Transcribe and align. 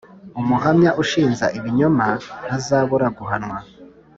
Umuhamya 0.41 0.91
ushinja 1.01 1.45
ibinyoma 1.57 2.05
ntazabura 2.45 3.07
guhanwa 3.17 3.57